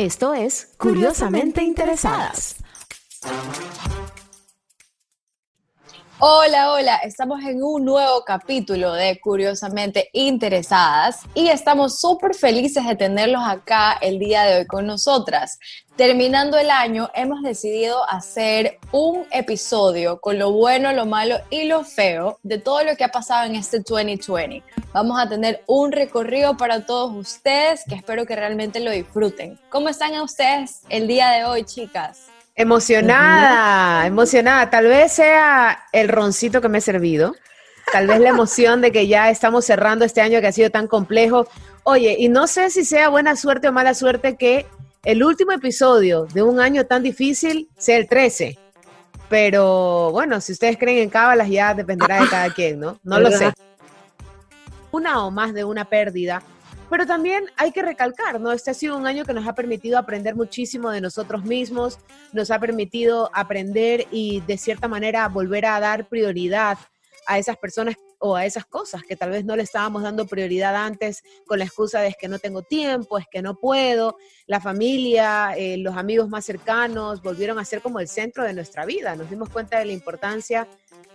[0.00, 2.56] Esto es Curiosamente Interesadas.
[6.22, 12.94] Hola, hola, estamos en un nuevo capítulo de Curiosamente Interesadas y estamos súper felices de
[12.94, 15.58] tenerlos acá el día de hoy con nosotras.
[15.96, 21.84] Terminando el año, hemos decidido hacer un episodio con lo bueno, lo malo y lo
[21.84, 24.62] feo de todo lo que ha pasado en este 2020.
[24.92, 29.58] Vamos a tener un recorrido para todos ustedes que espero que realmente lo disfruten.
[29.70, 32.26] ¿Cómo están ustedes el día de hoy, chicas?
[32.60, 34.68] Emocionada, emocionada.
[34.68, 37.34] Tal vez sea el roncito que me he servido.
[37.90, 40.86] Tal vez la emoción de que ya estamos cerrando este año que ha sido tan
[40.86, 41.48] complejo.
[41.84, 44.66] Oye, y no sé si sea buena suerte o mala suerte que
[45.04, 48.58] el último episodio de un año tan difícil sea el 13.
[49.30, 53.00] Pero bueno, si ustedes creen en cábalas ya dependerá de cada quien, ¿no?
[53.02, 53.54] No lo sé.
[54.90, 56.42] Una o más de una pérdida.
[56.90, 58.52] Pero también hay que recalcar, ¿no?
[58.52, 61.98] Este ha sido un año que nos ha permitido aprender muchísimo de nosotros mismos,
[62.32, 66.76] nos ha permitido aprender y de cierta manera volver a dar prioridad
[67.26, 70.76] a esas personas o a esas cosas que tal vez no le estábamos dando prioridad
[70.76, 74.16] antes con la excusa de es que no tengo tiempo, es que no puedo.
[74.46, 78.84] La familia, eh, los amigos más cercanos volvieron a ser como el centro de nuestra
[78.84, 79.16] vida.
[79.16, 80.68] Nos dimos cuenta de la importancia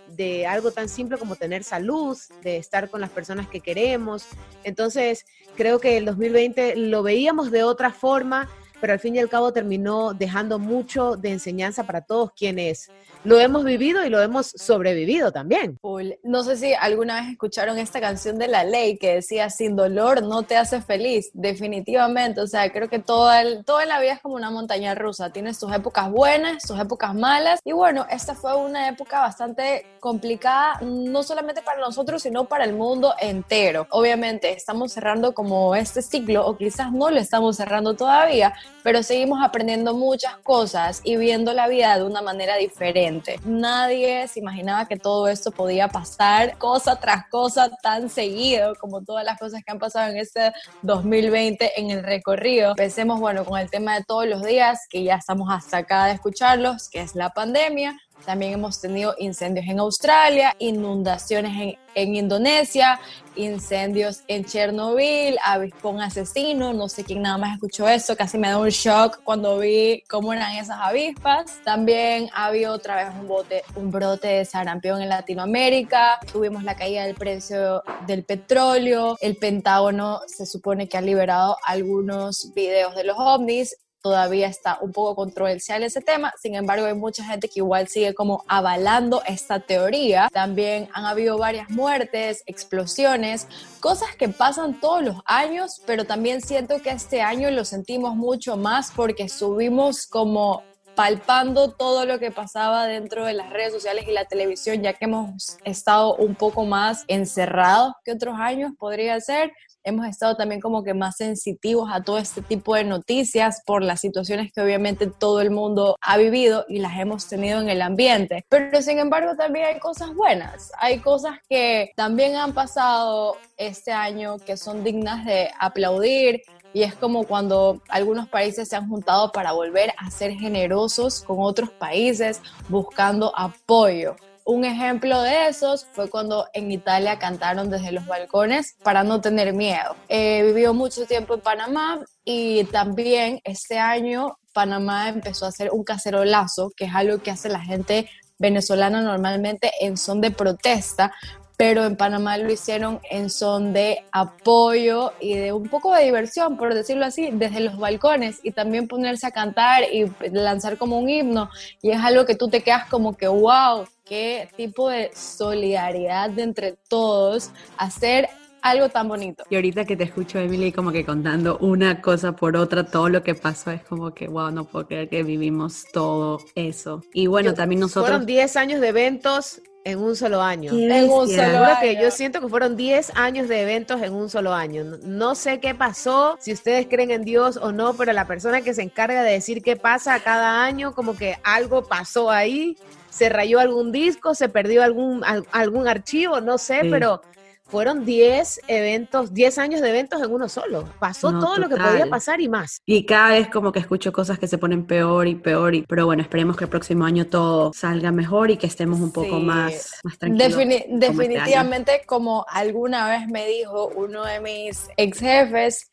[0.08, 4.26] de algo tan simple como tener salud, de estar con las personas que queremos.
[4.64, 5.24] Entonces,
[5.56, 8.48] creo que el 2020 lo veíamos de otra forma,
[8.80, 12.90] pero al fin y al cabo terminó dejando mucho de enseñanza para todos quienes
[13.24, 15.78] lo hemos vivido y lo hemos sobrevivido también.
[16.22, 20.22] No sé si alguna vez escucharon esta canción de La Ley que decía, sin dolor
[20.22, 21.30] no te hace feliz.
[21.32, 24.94] Definitivamente, o sea, creo que todo, el, todo en la vida es como una montaña
[24.94, 25.30] rusa.
[25.30, 27.60] Tienes sus épocas buenas, sus épocas malas.
[27.64, 32.74] Y bueno, esta fue una época bastante complicada, no solamente para nosotros, sino para el
[32.74, 33.86] mundo entero.
[33.90, 39.42] Obviamente, estamos cerrando como este ciclo, o quizás no lo estamos cerrando todavía, pero seguimos
[39.42, 43.40] aprendiendo muchas cosas y viendo la vida de una manera diferente.
[43.44, 49.24] Nadie se imaginaba que todo esto podía pasar cosa tras cosa tan seguido como todas
[49.24, 52.70] las cosas que han pasado en este 2020 en el recorrido.
[52.70, 56.12] Empecemos, bueno, con el tema de todos los días, que ya estamos hasta acá de
[56.12, 57.96] escucharlos, que es la pandemia.
[58.24, 62.98] También hemos tenido incendios en Australia, inundaciones en, en, Indonesia,
[63.36, 68.58] incendios en Chernobyl, avispón asesino, no sé quién nada más escuchó eso, casi me da
[68.58, 71.60] un shock cuando vi cómo eran esas avispas.
[71.64, 76.74] También ha habido otra vez un, bote, un brote de sarampión en Latinoamérica, tuvimos la
[76.74, 83.04] caída del precio del petróleo, el Pentágono se supone que ha liberado algunos videos de
[83.04, 87.58] los ovnis, todavía está un poco controversial ese tema, sin embargo hay mucha gente que
[87.58, 90.28] igual sigue como avalando esta teoría.
[90.32, 93.48] También han habido varias muertes, explosiones,
[93.80, 98.56] cosas que pasan todos los años, pero también siento que este año lo sentimos mucho
[98.56, 100.62] más porque subimos como
[100.94, 105.06] palpando todo lo que pasaba dentro de las redes sociales y la televisión, ya que
[105.06, 109.52] hemos estado un poco más encerrados que otros años, podría ser
[109.86, 114.00] hemos estado también como que más sensitivos a todo este tipo de noticias por las
[114.00, 118.44] situaciones que obviamente todo el mundo ha vivido y las hemos tenido en el ambiente.
[118.48, 124.38] Pero sin embargo también hay cosas buenas, hay cosas que también han pasado este año
[124.38, 126.42] que son dignas de aplaudir
[126.74, 131.36] y es como cuando algunos países se han juntado para volver a ser generosos con
[131.38, 134.16] otros países buscando apoyo.
[134.48, 139.52] Un ejemplo de esos fue cuando en Italia cantaron desde los balcones para no tener
[139.52, 139.96] miedo.
[140.08, 145.82] He vivido mucho tiempo en Panamá y también este año Panamá empezó a hacer un
[145.82, 151.12] cacerolazo, que es algo que hace la gente venezolana normalmente en son de protesta,
[151.56, 156.56] pero en Panamá lo hicieron en son de apoyo y de un poco de diversión,
[156.56, 161.08] por decirlo así, desde los balcones y también ponerse a cantar y lanzar como un
[161.08, 161.50] himno.
[161.82, 166.42] Y es algo que tú te quedas como que, wow, qué tipo de solidaridad de
[166.42, 168.28] entre todos, hacer
[168.62, 169.44] algo tan bonito.
[169.50, 173.22] Y ahorita que te escucho, Emily, como que contando una cosa por otra, todo lo
[173.22, 177.02] que pasó es como que, wow, no puedo creer que vivimos todo eso.
[177.12, 178.06] Y bueno, también nosotros...
[178.06, 180.72] Fueron 10 años de eventos en un solo año.
[180.72, 181.80] En un solo año.
[181.80, 184.82] que yo siento que fueron 10 años de eventos en un solo año.
[185.04, 188.74] No, sé qué pasó, si ustedes creen en Dios o no, pero la persona que
[188.74, 192.76] se encarga de decir qué pasa cada año, como que algo pasó ahí,
[193.10, 195.22] se rayó algún disco, se perdió algún,
[195.52, 197.22] algún archivo, no sé, pero
[197.66, 200.88] fueron 10 eventos, 10 años de eventos en uno solo.
[200.98, 202.80] Pasó todo lo que podía pasar y más.
[202.86, 205.74] Y cada vez como que escucho cosas que se ponen peor y peor.
[205.74, 209.12] Y, pero bueno, esperemos que el próximo año todo salga mejor y que estemos un
[209.12, 210.58] poco más, más tranquilos.
[210.58, 215.90] Este definitivamente, como alguna vez me dijo uno de mis ex jefes,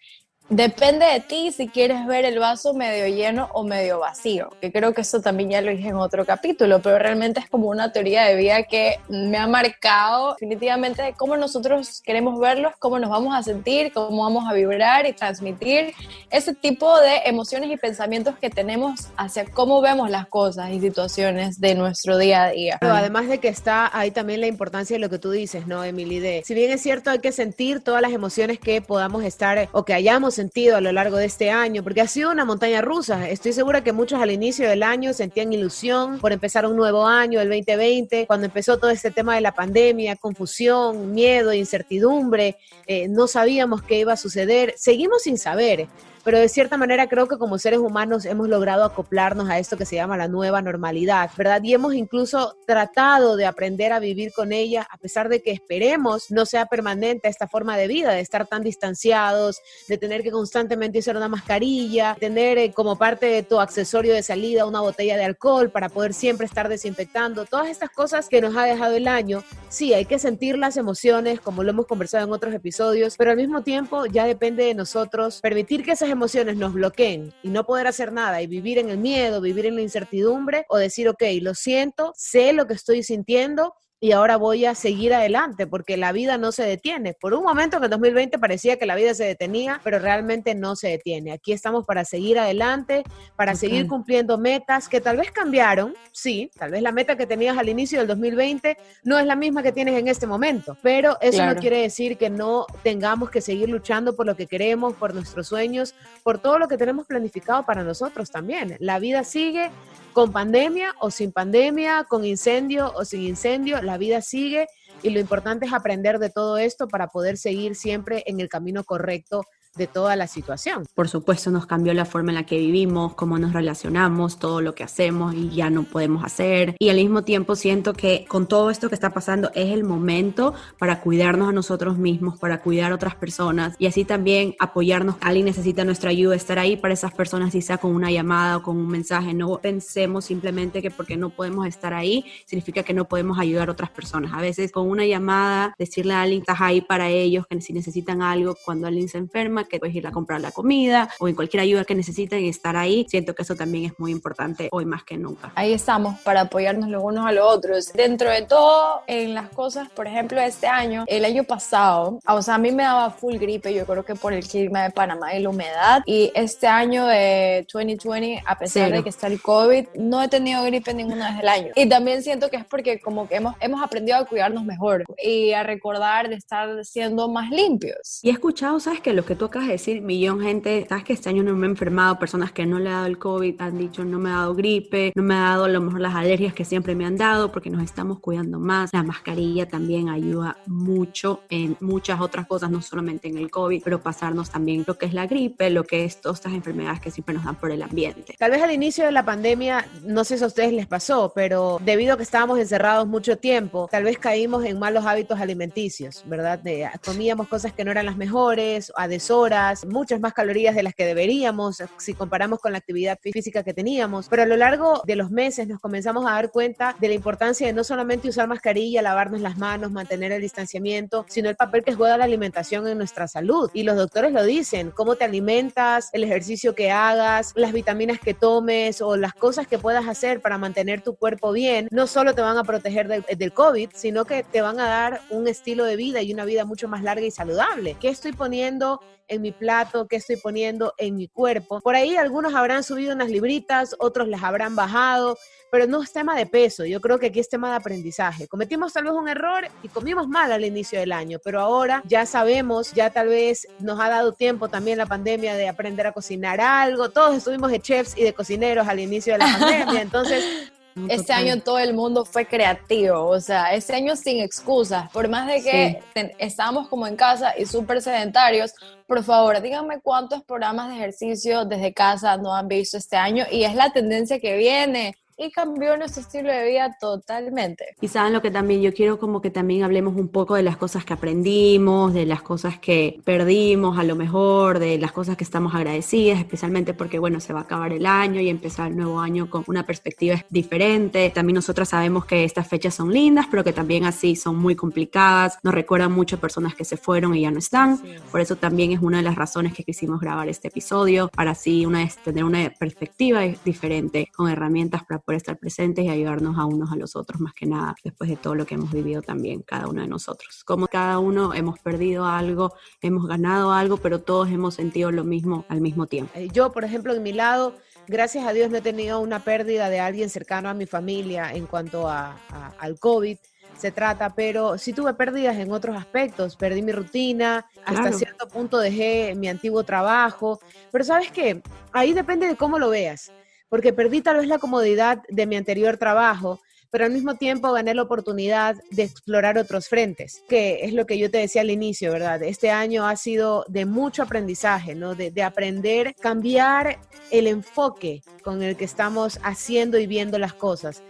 [0.50, 4.94] Depende de ti si quieres ver el vaso medio lleno o medio vacío, que creo
[4.94, 8.26] que eso también ya lo dije en otro capítulo, pero realmente es como una teoría
[8.26, 13.34] de vida que me ha marcado definitivamente de cómo nosotros queremos verlos, cómo nos vamos
[13.34, 15.94] a sentir, cómo vamos a vibrar y transmitir
[16.30, 21.62] ese tipo de emociones y pensamientos que tenemos hacia cómo vemos las cosas y situaciones
[21.62, 22.78] de nuestro día a día.
[22.82, 25.86] Pero además de que está ahí también la importancia de lo que tú dices, ¿no,
[25.86, 26.20] Emily?
[26.20, 29.86] De, si bien es cierto, hay que sentir todas las emociones que podamos estar o
[29.86, 33.30] que hayamos sentido a lo largo de este año, porque ha sido una montaña rusa.
[33.30, 37.40] Estoy segura que muchos al inicio del año sentían ilusión por empezar un nuevo año,
[37.40, 42.58] el 2020, cuando empezó todo este tema de la pandemia, confusión, miedo, incertidumbre,
[42.88, 44.74] eh, no sabíamos qué iba a suceder.
[44.78, 45.88] Seguimos sin saber
[46.24, 49.86] pero de cierta manera creo que como seres humanos hemos logrado acoplarnos a esto que
[49.86, 51.62] se llama la nueva normalidad, ¿verdad?
[51.64, 56.32] Y hemos incluso tratado de aprender a vivir con ella, a pesar de que esperemos
[56.32, 61.00] no sea permanente esta forma de vida, de estar tan distanciados, de tener que constantemente
[61.00, 65.26] usar una mascarilla, tener eh, como parte de tu accesorio de salida una botella de
[65.26, 69.44] alcohol para poder siempre estar desinfectando, todas estas cosas que nos ha dejado el año,
[69.70, 73.38] sí, hay que sentir las emociones, como lo hemos conversado en otros episodios, pero al
[73.38, 77.88] mismo tiempo ya depende de nosotros permitir que esas emociones nos bloqueen y no poder
[77.88, 81.54] hacer nada y vivir en el miedo, vivir en la incertidumbre o decir, ok, lo
[81.54, 86.38] siento, sé lo que estoy sintiendo, y ahora voy a seguir adelante porque la vida
[86.38, 87.14] no se detiene.
[87.14, 90.76] Por un momento en el 2020 parecía que la vida se detenía, pero realmente no
[90.76, 91.32] se detiene.
[91.32, 93.04] Aquí estamos para seguir adelante,
[93.38, 97.58] para seguir cumpliendo metas que tal vez cambiaron, sí, tal vez la meta que tenías
[97.58, 101.46] al inicio del 2020 no es la misma que tienes en este momento, pero eso
[101.46, 105.48] no quiere decir que no tengamos que seguir luchando por lo que queremos, por nuestros
[105.48, 108.76] sueños, por todo lo que tenemos planificado para nosotros también.
[108.82, 109.72] La vida sigue
[110.14, 114.68] con pandemia o sin pandemia, con incendio o sin incendio, la vida sigue
[115.02, 118.84] y lo importante es aprender de todo esto para poder seguir siempre en el camino
[118.84, 119.44] correcto
[119.76, 120.86] de toda la situación.
[120.94, 124.76] Por supuesto, nos cambió la forma en la que vivimos, cómo nos relacionamos, todo lo
[124.76, 126.76] que hacemos y ya no podemos hacer.
[126.80, 130.54] Y al mismo tiempo siento que con todo esto que está pasando es el momento
[130.78, 135.16] para cuidarnos a nosotros mismos, para cuidar a otras personas y así también apoyarnos.
[135.22, 138.64] Alguien necesita nuestra ayuda, estar ahí para esas personas, si sea con una llamada o
[138.64, 139.34] con un mensaje.
[139.34, 143.72] No pensemos simplemente que porque no podemos estar ahí significa que no podemos ayudar a
[143.72, 144.34] otras personas.
[144.34, 148.22] A veces con una llamada, decirle a alguien, estás ahí para ellos, que si necesitan
[148.22, 151.62] algo, cuando alguien se enferma, que puedes ir a comprar la comida o en cualquier
[151.62, 153.06] ayuda que necesiten y estar ahí.
[153.10, 155.52] Siento que eso también es muy importante hoy más que nunca.
[155.56, 157.94] Ahí estamos para apoyarnos los unos a los otros.
[157.94, 162.56] Dentro de todo, en las cosas, por ejemplo, este año, el año pasado, o sea,
[162.56, 165.42] a mí me daba full gripe, yo creo que por el clima de Panamá y
[165.42, 166.04] la humedad.
[166.06, 170.64] Y este año de 2020, a pesar de que está el COVID, no he tenido
[170.64, 171.72] gripe ninguna vez del año.
[171.76, 175.54] Y también siento que es porque como que hemos, hemos aprendido a cuidarnos mejor y
[175.54, 178.20] a recordar de estar siendo más limpios.
[178.22, 179.02] Y he escuchado, ¿sabes?
[179.02, 181.68] Que lo que tú acabas de decir, millón gente, sabes que este año no me
[181.68, 184.38] he enfermado, personas que no le ha dado el COVID han dicho no me ha
[184.38, 187.18] dado gripe, no me ha dado a lo mejor las alergias que siempre me han
[187.18, 188.92] dado porque nos estamos cuidando más.
[188.94, 194.02] La mascarilla también ayuda mucho en muchas otras cosas, no solamente en el COVID, pero
[194.02, 197.36] pasarnos también lo que es la gripe, lo que es todas estas enfermedades que siempre
[197.36, 198.36] nos dan por el ambiente.
[198.40, 201.78] Tal vez al inicio de la pandemia, no sé si a ustedes les pasó, pero
[201.86, 206.58] debido a que estábamos encerrados mucho tiempo, tal vez caímos en malos hábitos alimenticios, ¿verdad?
[206.58, 210.84] De, comíamos cosas que no eran las mejores, a desorden horas, muchas más calorías de
[210.84, 214.28] las que deberíamos si comparamos con la actividad física que teníamos.
[214.30, 217.68] Pero a lo largo de los meses nos comenzamos a dar cuenta de la importancia
[217.68, 221.94] de no solamente usar mascarilla, lavarnos las manos, mantener el distanciamiento, sino el papel que
[221.94, 223.70] juega la alimentación en nuestra salud.
[223.74, 228.34] Y los doctores lo dicen, cómo te alimentas, el ejercicio que hagas, las vitaminas que
[228.34, 232.42] tomes o las cosas que puedas hacer para mantener tu cuerpo bien, no solo te
[232.42, 235.96] van a proteger del, del COVID, sino que te van a dar un estilo de
[235.96, 237.98] vida y una vida mucho más larga y saludable.
[238.00, 239.02] ¿Qué estoy poniendo
[239.34, 241.82] en mi plato, qué estoy poniendo en mi cuerpo.
[241.82, 245.38] Por ahí algunos habrán subido unas libritas, otros las habrán bajado,
[245.74, 248.48] pero no es tema de peso, yo creo que aquí es tema de aprendizaje.
[248.48, 252.28] Cometimos tal vez un error y comimos mal al inicio del año, pero ahora ya
[252.28, 256.62] sabemos, ya tal vez nos ha dado tiempo también la pandemia de aprender a cocinar
[256.62, 260.72] algo, todos estuvimos de chefs y de cocineros al inicio de la pandemia, entonces
[261.10, 265.48] este año todo el mundo fue creativo, o sea, este año sin excusas, por más
[265.48, 266.04] de que
[266.38, 268.74] estábamos como en casa y súper sedentarios,
[269.08, 273.64] por favor, díganme cuántos programas de ejercicio desde casa no han visto este año y
[273.64, 277.96] es la tendencia que viene y cambió nuestro estilo de vida totalmente.
[278.02, 280.78] Y saben lo que también yo quiero como que también hablemos un poco de las
[280.78, 285.44] cosas que aprendimos, de las cosas que perdimos a lo mejor, de las cosas que
[285.44, 289.20] estamos agradecidas, especialmente porque bueno, se va a acabar el año y empezar el nuevo
[289.20, 291.32] año con una perspectiva diferente.
[291.34, 295.58] También nosotros sabemos que estas fechas son lindas, pero que también así son muy complicadas,
[295.64, 298.00] nos recuerdan mucho a personas que se fueron y ya no están.
[298.32, 301.86] Por eso también es una de las razones que quisimos grabar este episodio, para así
[301.86, 306.66] una vez tener una perspectiva diferente con herramientas para por estar presentes y ayudarnos a
[306.66, 309.62] unos a los otros, más que nada, después de todo lo que hemos vivido también
[309.62, 310.64] cada uno de nosotros.
[310.64, 315.66] Como cada uno hemos perdido algo, hemos ganado algo, pero todos hemos sentido lo mismo
[315.70, 316.32] al mismo tiempo.
[316.36, 317.74] Eh, yo, por ejemplo, en mi lado,
[318.08, 321.66] gracias a Dios no he tenido una pérdida de alguien cercano a mi familia en
[321.66, 322.38] cuanto a,
[322.80, 323.38] al COVID
[323.78, 326.56] se trata, pero sí tuve pérdidas en otros aspectos.
[326.56, 330.60] Perdí mi rutina, hasta cierto punto dejé mi antiguo trabajo,
[330.92, 331.62] pero sabes qué,
[331.92, 333.32] ahí depende de cómo lo veas
[333.74, 336.60] porque perdí tal vez la comodidad de mi anterior trabajo,
[336.92, 341.18] pero al mismo tiempo gané la oportunidad de explorar otros frentes, que es lo que
[341.18, 342.44] yo te decía al inicio, ¿verdad?
[342.44, 345.16] Este año ha sido de mucho aprendizaje, ¿no?
[345.16, 347.00] De, de aprender, cambiar
[347.32, 351.02] el enfoque con el que estamos haciendo y viendo las cosas.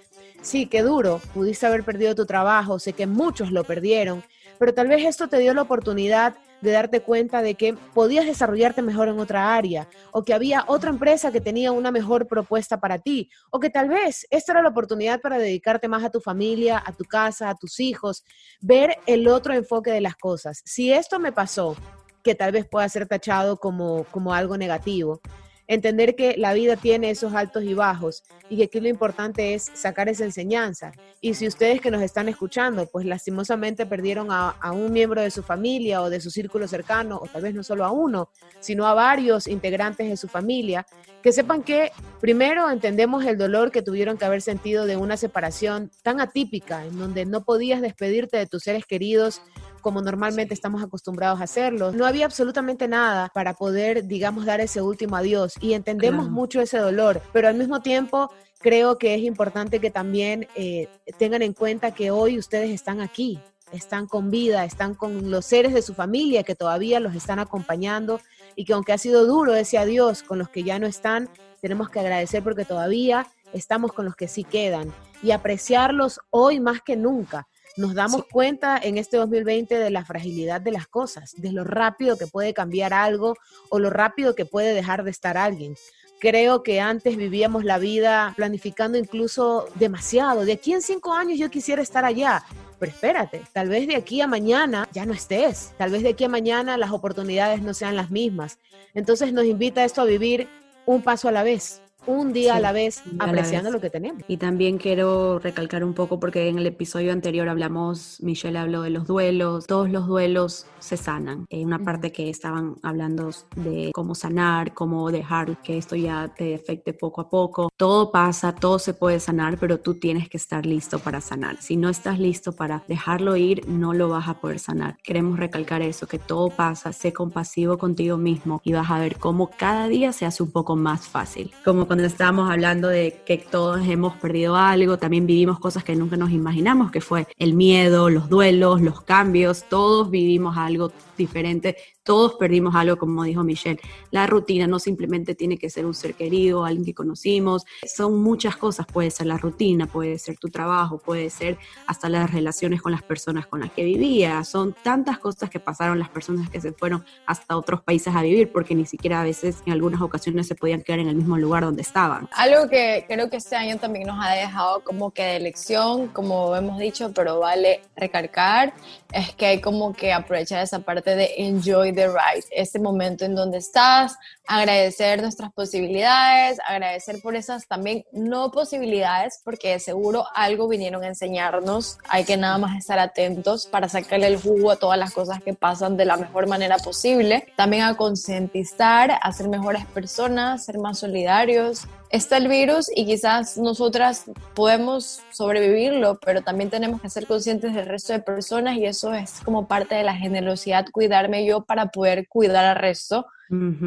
[0.41, 4.23] Sí, qué duro, pudiste haber perdido tu trabajo, sé que muchos lo perdieron,
[4.57, 8.81] pero tal vez esto te dio la oportunidad de darte cuenta de que podías desarrollarte
[8.81, 12.99] mejor en otra área o que había otra empresa que tenía una mejor propuesta para
[12.99, 16.81] ti o que tal vez esta era la oportunidad para dedicarte más a tu familia,
[16.83, 18.23] a tu casa, a tus hijos,
[18.61, 20.61] ver el otro enfoque de las cosas.
[20.63, 21.75] Si esto me pasó,
[22.23, 25.19] que tal vez pueda ser tachado como, como algo negativo,
[25.67, 29.71] entender que la vida tiene esos altos y bajos y que aquí lo importante es
[29.73, 30.91] sacar esa enseñanza.
[31.21, 35.31] Y si ustedes que nos están escuchando, pues lastimosamente perdieron a, a, un miembro de
[35.31, 38.29] su familia o de su círculo cercano, o tal vez no solo a uno,
[38.59, 40.85] sino a varios integrantes de su familia,
[41.21, 45.89] que sepan que primero entendemos el dolor que tuvieron que haber sentido de una separación
[46.03, 49.41] tan atípica, en donde no podías despedirte de tus seres queridos
[49.83, 51.91] como normalmente estamos acostumbrados a hacerlo.
[51.91, 55.53] No había absolutamente nada para poder, digamos, dar ese último adiós.
[55.59, 60.47] Y entendemos mucho ese dolor, pero al mismo tiempo creo que es importante que también
[60.55, 60.87] eh,
[61.19, 63.39] tengan en cuenta que hoy ustedes están aquí,
[63.73, 68.21] están con vida, están con los seres de su familia que todavía los están acompañando
[68.55, 71.29] y que aunque ha sido duro ese adiós con los que ya no están,
[71.61, 76.81] tenemos que agradecer porque todavía estamos con los que sí quedan y apreciarlos hoy más
[76.81, 81.51] que nunca nos damos cuenta en este 2020 de la fragilidad de las cosas, de
[81.51, 83.35] lo rápido que puede cambiar algo
[83.69, 85.75] o lo rápido que puede dejar de estar alguien.
[86.19, 90.45] Creo que antes vivíamos la vida planificando incluso demasiado.
[90.45, 92.43] De aquí en cinco años yo quisiera estar allá.
[92.79, 95.73] Pero espérate, tal vez de aquí a mañana ya no estés.
[95.77, 98.59] Tal vez de aquí a mañana las oportunidades no sean las mismas.
[98.93, 100.47] Entonces nos invita esto a vivir
[100.85, 104.23] un paso a la vez un día a la vez, apreciando lo que tenemos.
[104.27, 108.89] Y también quiero recalcar un poco, porque en el episodio anterior hablamos, Michelle habló de
[108.89, 111.45] los duelos, todos los duelos se sanan.
[111.49, 116.55] En una parte que estaban hablando de cómo sanar, cómo dejar que esto ya te
[116.55, 117.69] afecte poco a poco.
[117.77, 121.57] Todo pasa, todo se puede sanar, pero tú tienes que estar listo para sanar.
[121.61, 124.97] Si no estás listo para dejarlo ir, no lo vas a poder sanar.
[125.03, 129.49] Queremos recalcar eso, que todo pasa, sé compasivo contigo mismo y vas a ver cómo
[129.57, 131.51] cada día se hace un poco más fácil.
[131.63, 136.17] Como cuando estábamos hablando de que todos hemos perdido algo, también vivimos cosas que nunca
[136.17, 142.35] nos imaginamos, que fue el miedo, los duelos, los cambios, todos vivimos algo diferente todos
[142.35, 143.79] perdimos algo, como dijo Michelle.
[144.11, 148.57] La rutina no simplemente tiene que ser un ser querido, alguien que conocimos, son muchas
[148.57, 148.85] cosas.
[148.85, 151.57] Puede ser la rutina, puede ser tu trabajo, puede ser
[151.87, 154.43] hasta las relaciones con las personas con las que vivía.
[154.43, 158.51] Son tantas cosas que pasaron las personas que se fueron hasta otros países a vivir,
[158.51, 161.63] porque ni siquiera a veces en algunas ocasiones se podían quedar en el mismo lugar
[161.63, 162.27] donde estaban.
[162.33, 166.55] Algo que creo que este año también nos ha dejado como que de lección, como
[166.55, 168.73] hemos dicho, pero vale recalcar,
[169.13, 173.35] es que hay como que aprovechar esa parte de enjoy the ride, este momento en
[173.35, 174.15] donde estás,
[174.47, 181.97] agradecer nuestras posibilidades, agradecer por esas también no posibilidades, porque seguro algo vinieron a enseñarnos,
[182.09, 185.53] hay que nada más estar atentos para sacarle el jugo a todas las cosas que
[185.53, 190.99] pasan de la mejor manera posible, también a concientizar, a ser mejores personas, ser más
[190.99, 197.73] solidarios, está el virus y quizás nosotras podemos sobrevivirlo, pero también tenemos que ser conscientes
[197.73, 201.87] del resto de personas y eso es como parte de la generosidad, cuidarme yo para
[201.87, 203.25] poder cuidar al resto.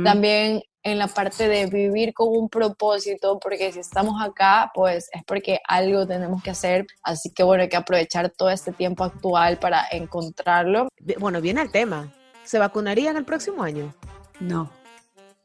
[0.04, 5.24] También en la parte de vivir con un propósito, porque si estamos acá, pues es
[5.24, 9.58] porque algo tenemos que hacer, así que bueno, hay que aprovechar todo este tiempo actual
[9.58, 10.88] para encontrarlo.
[11.18, 12.12] Bueno, viene el tema.
[12.44, 13.92] ¿Se vacunarían el próximo año?
[14.38, 14.70] No.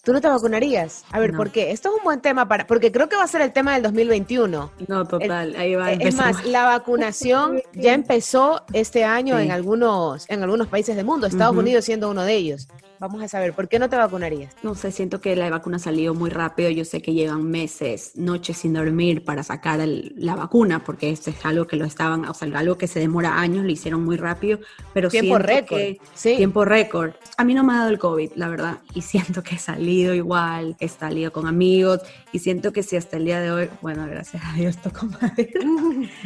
[0.03, 1.05] ¿Tú no te vacunarías?
[1.11, 1.71] A ver, ¿por qué?
[1.71, 3.83] Esto es un buen tema para, porque creo que va a ser el tema del
[3.83, 4.71] 2021.
[4.87, 5.91] No, total, ahí va.
[5.91, 11.05] Eh, es más, la vacunación ya empezó este año en algunos, en algunos países del
[11.05, 12.67] mundo, Estados Unidos siendo uno de ellos.
[13.01, 14.55] Vamos a saber, ¿por qué no te vacunarías?
[14.61, 16.69] No sé, siento que la vacuna salió muy rápido.
[16.69, 21.43] Yo sé que llevan meses, noches sin dormir para sacar la vacuna, porque esto es
[21.43, 24.59] algo que lo estaban, o sea, algo que se demora años, lo hicieron muy rápido,
[24.93, 25.81] pero tiempo récord.
[26.13, 26.37] sí.
[26.37, 27.13] Tiempo récord.
[27.37, 30.13] A mí no me ha dado el COVID, la verdad, y siento que he salido
[30.13, 34.05] igual, he salido con amigos, y siento que si hasta el día de hoy, bueno,
[34.05, 35.59] gracias a Dios toco madera,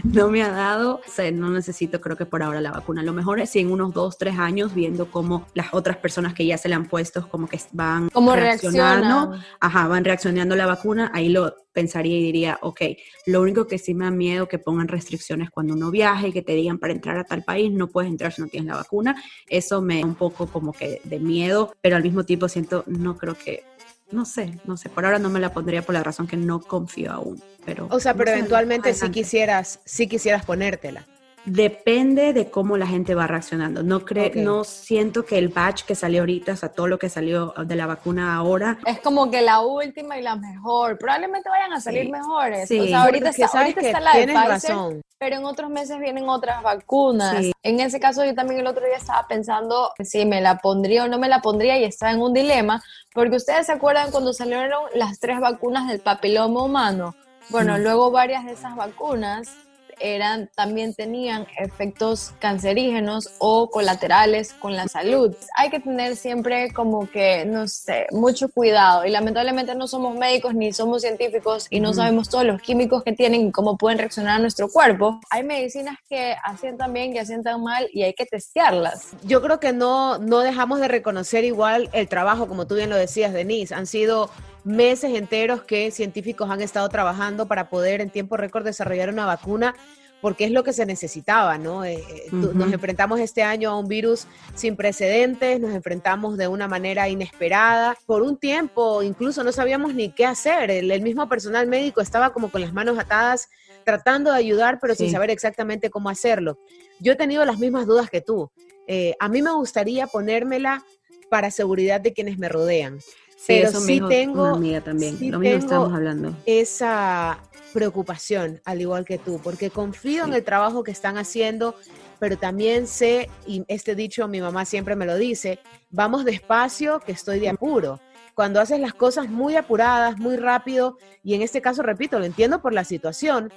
[0.04, 3.02] no me ha dado, o sea, no necesito, creo que por ahora la vacuna.
[3.02, 6.46] Lo mejor es si en unos dos, tres años, viendo cómo las otras personas que
[6.46, 11.12] ya se le han puesto como que van reaccionando, ajá, van reaccionando a la vacuna,
[11.14, 12.82] ahí lo pensaría y diría, ok,
[13.26, 16.54] lo único que sí me da miedo que pongan restricciones cuando uno viaje, que te
[16.54, 19.82] digan para entrar a tal país no puedes entrar si no tienes la vacuna, eso
[19.82, 23.36] me da un poco como que de miedo, pero al mismo tiempo siento, no creo
[23.38, 23.64] que
[24.12, 26.62] no sé, no sé, por ahora no me la pondría por la razón que no
[26.62, 27.88] confío aún, pero...
[27.90, 31.06] O sea, pero eventualmente si quisieras, si quisieras ponértela.
[31.46, 33.84] Depende de cómo la gente va reaccionando.
[33.84, 37.08] No creo, no siento que el batch que salió ahorita, o sea, todo lo que
[37.08, 38.80] salió de la vacuna ahora.
[38.86, 40.98] Es como que la última y la mejor.
[40.98, 42.68] Probablemente vayan a salir mejores.
[42.68, 42.80] Sí.
[42.80, 46.64] O sea, ahorita está, ahorita está la de Pfizer, pero en otros meses vienen otras
[46.64, 47.46] vacunas.
[47.62, 51.08] En ese caso, yo también el otro día estaba pensando si me la pondría o
[51.08, 52.82] no me la pondría y estaba en un dilema,
[53.14, 57.16] porque ustedes se acuerdan cuando salieron las tres vacunas del papiloma humano.
[57.50, 59.56] Bueno, luego varias de esas vacunas
[60.00, 65.36] eran, también tenían efectos cancerígenos o colaterales con la salud.
[65.56, 70.54] Hay que tener siempre como que, no sé, mucho cuidado y lamentablemente no somos médicos
[70.54, 74.36] ni somos científicos y no sabemos todos los químicos que tienen y cómo pueden reaccionar
[74.38, 75.20] a nuestro cuerpo.
[75.30, 79.12] Hay medicinas que asientan bien, que asientan mal y hay que testearlas.
[79.24, 82.96] Yo creo que no, no dejamos de reconocer igual el trabajo, como tú bien lo
[82.96, 83.74] decías, Denise.
[83.74, 84.30] Han sido
[84.66, 89.76] meses enteros que científicos han estado trabajando para poder en tiempo récord desarrollar una vacuna
[90.22, 91.86] porque es lo que se necesitaba, ¿no?
[91.86, 96.68] Eh, eh, nos enfrentamos este año a un virus sin precedentes, nos enfrentamos de una
[96.68, 97.96] manera inesperada.
[98.08, 100.72] Por un tiempo incluso no sabíamos ni qué hacer.
[100.72, 103.50] El, mismo personal médico estaba como con las manos atadas
[103.84, 106.58] tratando de ayudar, pero sin saber exactamente cómo hacerlo.
[107.00, 108.50] Yo he tenido las mismas dudas que tú.
[108.88, 110.84] Eh, a mí me gustaría ponérmela
[111.30, 113.00] para seguridad de quienes me rodean.
[113.46, 115.32] Sí, pero eso sí tengo, también.
[115.32, 116.36] Lo mismo estamos hablando.
[116.48, 117.38] Esa
[117.74, 121.76] preocupación, al igual que tú, porque confío en el trabajo que están haciendo,
[122.18, 125.60] pero también sé, y este dicho mi mamá siempre me lo dice,
[125.92, 128.00] vamos despacio, que estoy de apuro.
[128.34, 132.64] Cuando haces las cosas muy apuradas, muy rápido, y en este caso, repito, lo entiendo
[132.64, 133.54] por la situación,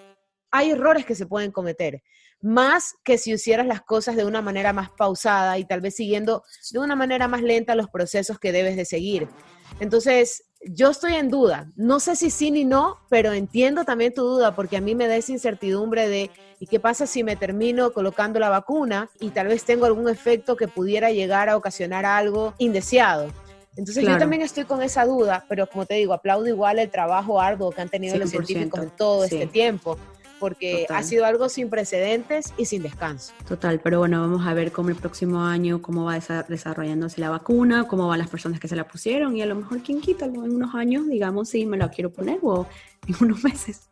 [0.51, 2.03] hay errores que se pueden cometer
[2.40, 6.44] más que si hicieras las cosas de una manera más pausada y tal vez siguiendo
[6.70, 9.29] de una manera más lenta los procesos que debes de seguir.
[9.81, 11.70] Entonces, yo estoy en duda.
[11.76, 15.07] No sé si sí ni no, pero entiendo también tu duda porque a mí me
[15.07, 19.46] da esa incertidumbre de ¿y qué pasa si me termino colocando la vacuna y tal
[19.46, 23.28] vez tengo algún efecto que pudiera llegar a ocasionar algo indeseado?
[23.76, 27.40] Entonces yo también estoy con esa duda, pero como te digo, aplaudo igual el trabajo
[27.40, 29.96] arduo que han tenido los científicos en todo este tiempo
[30.38, 33.33] porque ha sido algo sin precedentes y sin descanso.
[33.46, 37.87] Total, pero bueno, vamos a ver cómo el próximo año, cómo va desarrollándose la vacuna,
[37.87, 40.38] cómo van las personas que se la pusieron y a lo mejor quién quita en
[40.38, 42.66] unos años, digamos, si me la quiero poner o
[43.07, 43.88] en unos meses.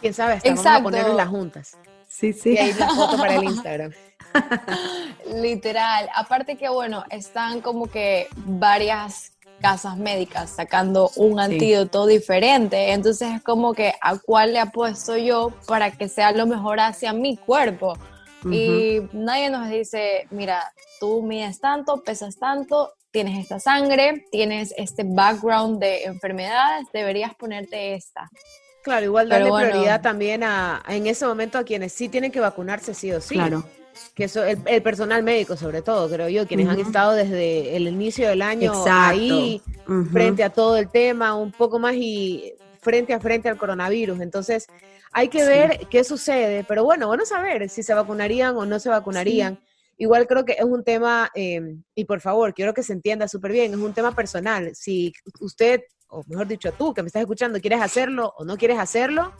[0.00, 1.76] Quién sabe, hasta vamos a ponernos las juntas.
[2.08, 2.52] Sí, sí.
[2.52, 3.92] Y ahí la foto para el Instagram.
[5.34, 6.08] Literal.
[6.14, 9.35] Aparte que, bueno, están como que varias
[9.66, 12.92] casas médicas sacando un antídoto diferente.
[12.92, 17.12] Entonces es como que a cuál le apuesto yo para que sea lo mejor hacia
[17.12, 17.98] mi cuerpo.
[18.48, 25.02] Y nadie nos dice, mira, tú mides tanto, pesas tanto, tienes esta sangre, tienes este
[25.04, 28.30] background de enfermedades, deberías ponerte esta.
[28.84, 32.94] Claro, igual darle prioridad también a, en ese momento a quienes sí tienen que vacunarse
[32.94, 33.34] sí o sí.
[33.34, 33.64] Claro
[34.14, 38.28] que eso, el, personal médico sobre todo, creo yo, quienes han estado desde el inicio
[38.28, 39.60] del año ahí,
[40.12, 44.20] frente a todo el tema, un poco más y frente a frente al coronavirus.
[44.20, 44.68] Entonces,
[45.12, 48.88] hay que ver qué sucede, pero bueno, bueno saber si se vacunarían o no se
[48.88, 49.58] vacunarían.
[49.98, 53.52] Igual creo que es un tema, em, y por favor, quiero que se entienda súper
[53.52, 54.74] bien, es un tema personal.
[54.74, 58.78] Si usted, o mejor dicho tú, que me estás escuchando, quieres hacerlo o no quieres
[58.78, 59.32] hacerlo,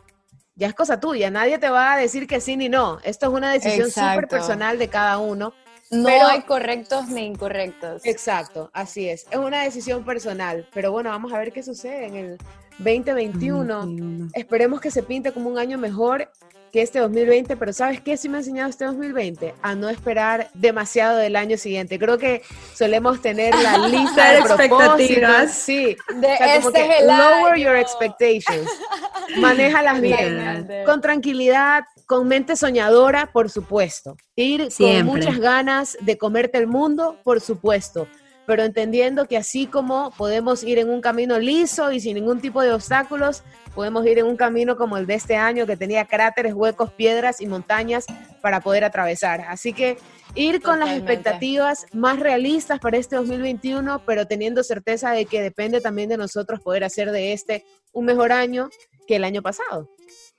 [0.56, 2.98] ya es cosa tuya, nadie te va a decir que sí ni no.
[3.04, 5.52] Esto es una decisión súper personal de cada uno.
[5.90, 8.04] No hay correctos ni incorrectos.
[8.04, 9.26] Exacto, así es.
[9.30, 12.38] Es una decisión personal, pero bueno, vamos a ver qué sucede en el
[12.78, 14.30] 2021.
[14.32, 16.32] Esperemos que se pinte como un año mejor
[16.72, 19.54] que este 2020, pero ¿sabes qué sí me ha enseñado este 2020?
[19.62, 21.98] A no esperar demasiado del año siguiente.
[21.98, 22.42] Creo que
[22.74, 25.52] solemos tener la lista de expectativas.
[25.52, 28.70] Sí, de este lower your expectations.
[29.38, 34.16] Maneja las bien, con tranquilidad, con mente soñadora, por supuesto.
[34.36, 38.06] Ir con muchas ganas de comerte el mundo, por supuesto
[38.46, 42.62] pero entendiendo que así como podemos ir en un camino liso y sin ningún tipo
[42.62, 43.42] de obstáculos,
[43.74, 47.40] podemos ir en un camino como el de este año que tenía cráteres, huecos, piedras
[47.40, 48.06] y montañas
[48.40, 49.42] para poder atravesar.
[49.42, 49.98] Así que
[50.34, 55.80] ir con las expectativas más realistas para este 2021, pero teniendo certeza de que depende
[55.80, 58.70] también de nosotros poder hacer de este un mejor año
[59.06, 59.90] que el año pasado.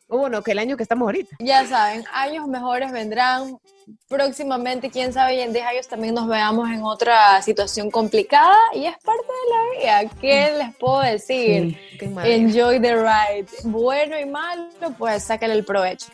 [0.09, 1.35] O bueno, que el año que estamos ahorita.
[1.39, 3.57] Ya saben, años mejores vendrán,
[4.07, 8.85] próximamente, quién sabe, y en 10 años también nos veamos en otra situación complicada y
[8.85, 10.11] es parte de la vida.
[10.21, 11.77] ¿Qué les puedo decir?
[11.99, 13.47] Enjoy the ride.
[13.63, 16.07] Bueno y malo, pues sáquenle el provecho.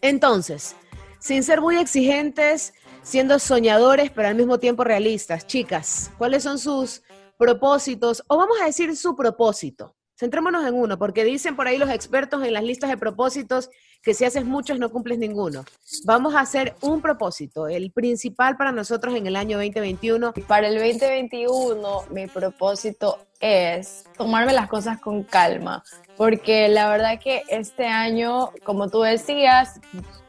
[0.00, 0.74] Entonces,
[1.20, 7.02] sin ser muy exigentes, siendo soñadores, pero al mismo tiempo realistas, chicas, ¿cuáles son sus
[7.38, 8.24] propósitos?
[8.26, 9.94] O vamos a decir su propósito.
[10.20, 13.70] Centrémonos en uno, porque dicen por ahí los expertos en las listas de propósitos
[14.02, 15.64] que si haces muchos no cumples ninguno.
[16.04, 20.34] Vamos a hacer un propósito, el principal para nosotros en el año 2021.
[20.46, 25.82] Para el 2021 mi propósito es tomarme las cosas con calma,
[26.18, 29.80] porque la verdad que este año, como tú decías,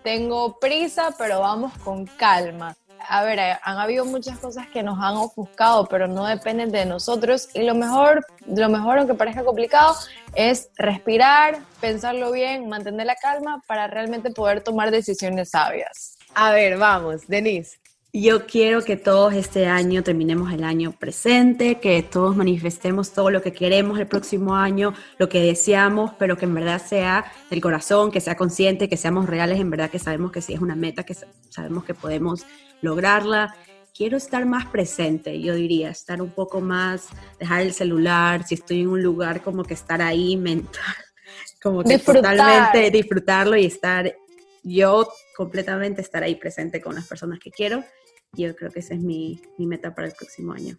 [0.04, 4.98] tengo prisa, pero vamos con calma a ver, eh, han habido muchas cosas que nos
[5.00, 7.50] han ofuscado, pero no dependen de nosotros.
[7.54, 9.96] Y lo mejor, lo mejor, aunque parezca complicado,
[10.36, 16.18] es respirar, pensarlo bien, mantener la calma para realmente poder tomar decisiones sabias.
[16.34, 17.81] A ver, vamos, Denise.
[18.14, 23.42] Yo quiero que todos este año terminemos el año presente, que todos manifestemos todo lo
[23.42, 28.12] que queremos el próximo año, lo que deseamos, pero que en verdad sea del corazón,
[28.12, 31.06] que sea consciente, que seamos reales, en verdad que sabemos que sí es una meta,
[31.06, 31.16] que
[31.50, 32.46] sabemos que podemos
[32.82, 33.56] lograrla.
[33.96, 37.08] Quiero estar más presente, yo diría, estar un poco más,
[37.40, 40.96] dejar el celular, si estoy en un lugar como que estar ahí mental,
[41.64, 44.14] como que totalmente disfrutarlo y estar
[44.64, 47.84] yo completamente estar ahí presente con las personas que quiero
[48.34, 50.78] yo creo que esa es mi, meta para el próximo año.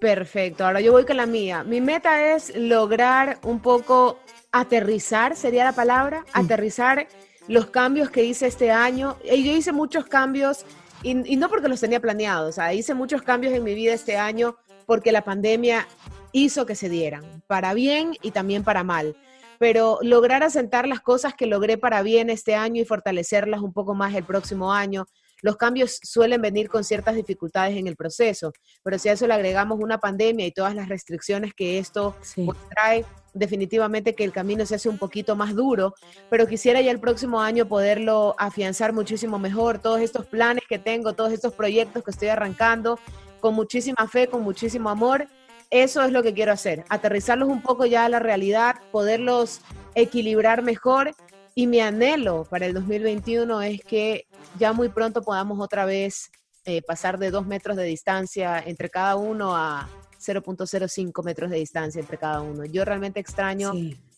[0.00, 1.64] Perfecto, ahora yo voy con la mía.
[1.64, 4.18] Mi meta es lograr un poco
[4.52, 6.24] aterrizar, sería la palabra, mm.
[6.32, 7.06] aterrizar
[7.48, 9.16] los cambios que hice este año.
[9.24, 10.64] Y yo hice muchos cambios,
[11.02, 14.16] y, no porque los tenía planeados, o sea, hice muchos cambios en mi vida este
[14.16, 15.86] año porque la pandemia
[16.32, 19.16] hizo que se dieran, para bien y también para mal.
[19.58, 23.94] Pero lograr asentar las cosas que logré para bien este año y fortalecerlas un poco
[23.94, 25.06] más el próximo año,
[25.44, 28.50] los cambios suelen venir con ciertas dificultades en el proceso,
[28.82, 32.58] pero si a eso le agregamos una pandemia y todas las restricciones que esto pues,
[32.70, 33.04] trae,
[33.34, 35.94] definitivamente que el camino se hace un poquito más duro,
[36.30, 41.12] pero quisiera ya el próximo año poderlo afianzar muchísimo mejor, todos estos planes que tengo,
[41.12, 42.98] todos estos proyectos que estoy arrancando,
[43.40, 45.28] con muchísima fe, con muchísimo amor.
[45.68, 49.60] Eso es lo que quiero hacer, aterrizarlos un poco ya a la realidad, poderlos
[49.94, 51.14] equilibrar mejor
[51.54, 54.26] y mi anhelo para el 2021 es que
[54.58, 56.30] ya muy pronto podamos otra vez
[56.64, 62.00] eh, pasar de dos metros de distancia entre cada uno a 0.05 metros de distancia
[62.00, 62.64] entre cada uno.
[62.64, 63.72] Yo realmente extraño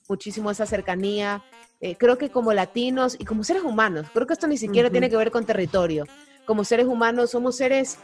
[0.09, 1.43] muchísimo esa cercanía.
[1.81, 5.11] Eh, creo que como latinos y como seres humanos, creo que esto ni siquiera tiene
[5.11, 6.05] que ver con territorio.
[6.45, 7.99] Como seres humanos somos seres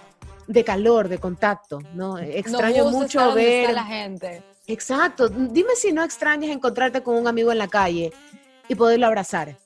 [0.48, 2.18] de calor, de contacto, ¿no?
[2.18, 4.42] Extraño mucho ver a la gente.
[4.66, 5.28] Exacto.
[5.28, 8.12] Dime si no extrañas encontrarte con un amigo en la calle
[8.68, 9.56] y poderlo abrazar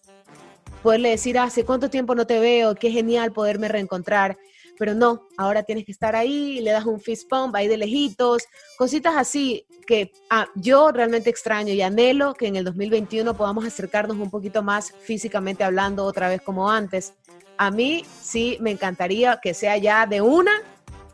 [0.83, 4.37] poderle decir, hace cuánto tiempo no te veo, qué genial poderme reencontrar.
[4.79, 8.45] Pero no, ahora tienes que estar ahí, le das un fist pump ahí de lejitos,
[8.77, 14.19] cositas así que ah, yo realmente extraño y anhelo que en el 2021 podamos acercarnos
[14.19, 17.15] un poquito más físicamente hablando otra vez como antes.
[17.57, 20.53] A mí sí me encantaría que sea ya de una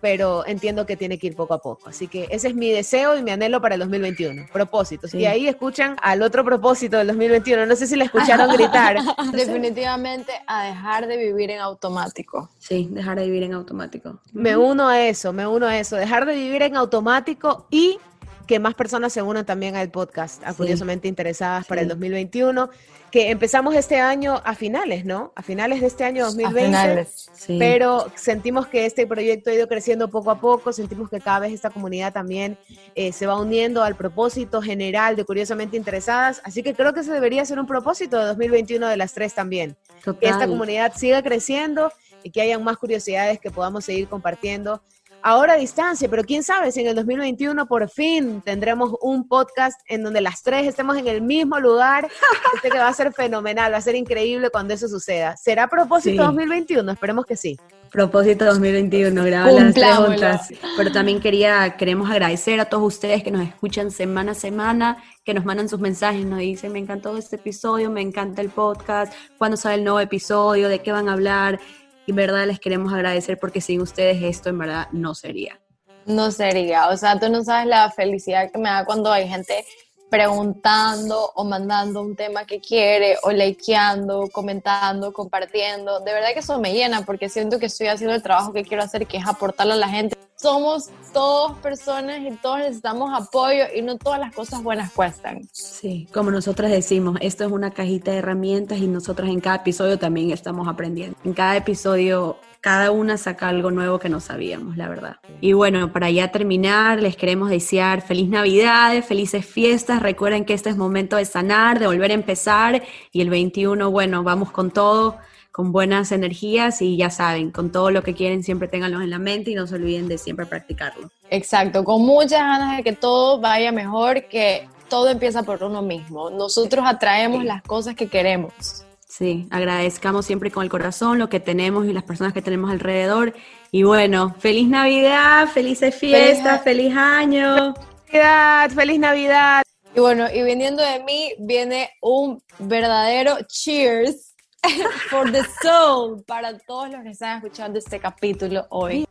[0.02, 1.88] pero entiendo que tiene que ir poco a poco.
[1.88, 4.48] Así que ese es mi deseo y mi anhelo para el 2021.
[4.52, 5.14] Propósitos.
[5.14, 7.66] Y ahí escuchan al otro propósito del 2021.
[7.66, 8.96] No sé si le escucharon gritar.
[9.32, 12.50] Definitivamente a dejar de vivir en automático.
[12.58, 14.18] Sí, dejar de vivir en automático.
[14.32, 15.94] Me uno a eso, me uno a eso.
[15.94, 18.00] Dejar de vivir en automático y
[18.46, 22.70] que más personas se unan también al podcast, a curiosamente interesadas para el 2021
[23.12, 25.32] que empezamos este año a finales, ¿no?
[25.36, 26.64] A finales de este año 2020.
[26.64, 27.58] finales, sí.
[27.58, 31.52] Pero sentimos que este proyecto ha ido creciendo poco a poco, sentimos que cada vez
[31.52, 32.56] esta comunidad también
[32.94, 37.12] eh, se va uniendo al propósito general de Curiosamente Interesadas, así que creo que ese
[37.12, 39.76] debería ser un propósito de 2021 de las tres también.
[40.02, 44.80] Que esta comunidad siga creciendo y que hayan más curiosidades que podamos seguir compartiendo
[45.22, 49.80] ahora a distancia, pero quién sabe si en el 2021 por fin tendremos un podcast
[49.88, 52.08] en donde las tres estemos en el mismo lugar.
[52.54, 55.36] Este que va a ser fenomenal, va a ser increíble cuando eso suceda.
[55.36, 56.92] ¿Será a propósito 2021?
[56.92, 57.56] Esperemos que sí.
[57.90, 60.48] Propósito 2021, grabar las tres juntas.
[60.78, 65.34] Pero también quería, queremos agradecer a todos ustedes que nos escuchan semana a semana, que
[65.34, 69.58] nos mandan sus mensajes, nos dicen, me encantó este episodio, me encanta el podcast, cuándo
[69.58, 71.60] sale el nuevo episodio, de qué van a hablar.
[72.06, 75.60] Y verdad les queremos agradecer porque sin ustedes esto en verdad no sería.
[76.04, 79.64] No sería, o sea, tú no sabes la felicidad que me da cuando hay gente
[80.12, 86.00] preguntando o mandando un tema que quiere o likeando, comentando, compartiendo.
[86.00, 88.82] De verdad que eso me llena porque siento que estoy haciendo el trabajo que quiero
[88.82, 90.14] hacer, que es aportarle a la gente.
[90.42, 95.48] Somos todos personas y todos necesitamos apoyo y no todas las cosas buenas cuestan.
[95.52, 100.00] Sí, como nosotras decimos, esto es una cajita de herramientas y nosotras en cada episodio
[100.00, 101.16] también estamos aprendiendo.
[101.24, 105.16] En cada episodio cada una saca algo nuevo que no sabíamos, la verdad.
[105.40, 110.00] Y bueno, para ya terminar, les queremos desear feliz Navidad, felices fiestas.
[110.00, 112.82] Recuerden que este es momento de sanar, de volver a empezar.
[113.10, 115.18] Y el 21, bueno, vamos con todo,
[115.52, 119.18] con buenas energías y ya saben, con todo lo que quieren, siempre ténganlo en la
[119.18, 121.10] mente y no se olviden de siempre practicarlo.
[121.30, 126.30] Exacto, con muchas ganas de que todo vaya mejor, que todo empieza por uno mismo.
[126.30, 128.84] Nosotros atraemos las cosas que queremos.
[129.06, 133.34] Sí, agradezcamos siempre con el corazón lo que tenemos y las personas que tenemos alrededor.
[133.70, 137.74] Y bueno, feliz Navidad, felices fiestas, feliz, año.
[137.74, 139.62] Feliz Navidad, feliz Navidad.
[139.94, 144.31] Y bueno, y viniendo de mí viene un verdadero cheers
[145.10, 149.06] for the soul para todos los que están escuchando este capítulo hoy.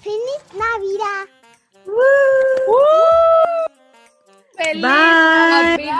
[0.00, 1.26] ¡Feliz Navidad!
[4.56, 5.90] ¡Feliz Bye.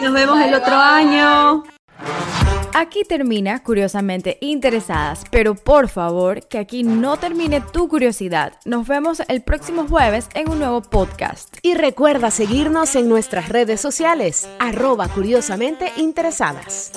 [0.00, 1.64] Nos vemos el otro año.
[2.74, 8.52] Aquí termina Curiosamente Interesadas, pero por favor que aquí no termine tu curiosidad.
[8.64, 11.56] Nos vemos el próximo jueves en un nuevo podcast.
[11.62, 16.92] Y recuerda seguirnos en nuestras redes sociales, arroba curiosamente interesadas.